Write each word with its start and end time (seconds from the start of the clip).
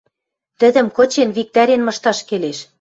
тӹдӹм 0.59 0.87
кычен, 0.97 1.29
виктӓрен 1.35 1.81
мышташ 1.87 2.19
келеш. 2.27 2.59